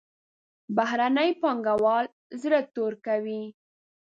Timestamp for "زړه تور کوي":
2.41-3.41